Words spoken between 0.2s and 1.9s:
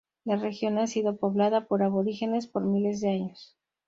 La región ha sido poblada por